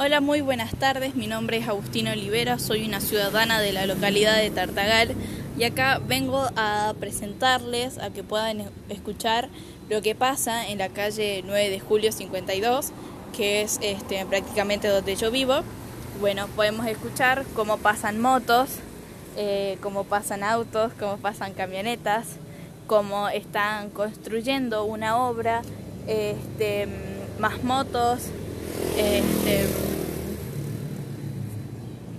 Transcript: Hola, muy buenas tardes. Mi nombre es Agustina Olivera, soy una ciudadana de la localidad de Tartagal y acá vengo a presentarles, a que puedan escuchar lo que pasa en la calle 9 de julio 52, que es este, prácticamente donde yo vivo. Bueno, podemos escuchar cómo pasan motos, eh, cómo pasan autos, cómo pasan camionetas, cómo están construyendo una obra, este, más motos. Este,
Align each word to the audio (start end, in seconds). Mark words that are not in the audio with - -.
Hola, 0.00 0.20
muy 0.20 0.42
buenas 0.42 0.70
tardes. 0.76 1.16
Mi 1.16 1.26
nombre 1.26 1.56
es 1.56 1.66
Agustina 1.66 2.12
Olivera, 2.12 2.60
soy 2.60 2.86
una 2.86 3.00
ciudadana 3.00 3.60
de 3.60 3.72
la 3.72 3.84
localidad 3.84 4.36
de 4.36 4.48
Tartagal 4.48 5.16
y 5.58 5.64
acá 5.64 6.00
vengo 6.06 6.46
a 6.54 6.94
presentarles, 7.00 7.98
a 7.98 8.10
que 8.10 8.22
puedan 8.22 8.70
escuchar 8.90 9.48
lo 9.90 10.00
que 10.00 10.14
pasa 10.14 10.68
en 10.68 10.78
la 10.78 10.88
calle 10.88 11.42
9 11.44 11.70
de 11.70 11.80
julio 11.80 12.12
52, 12.12 12.92
que 13.36 13.62
es 13.62 13.80
este, 13.82 14.24
prácticamente 14.24 14.86
donde 14.86 15.16
yo 15.16 15.32
vivo. 15.32 15.62
Bueno, 16.20 16.46
podemos 16.54 16.86
escuchar 16.86 17.44
cómo 17.56 17.78
pasan 17.78 18.20
motos, 18.20 18.70
eh, 19.36 19.78
cómo 19.82 20.04
pasan 20.04 20.44
autos, 20.44 20.92
cómo 20.96 21.16
pasan 21.16 21.54
camionetas, 21.54 22.36
cómo 22.86 23.28
están 23.30 23.90
construyendo 23.90 24.84
una 24.84 25.16
obra, 25.16 25.62
este, 26.06 26.86
más 27.40 27.64
motos. 27.64 28.26
Este, 28.96 29.87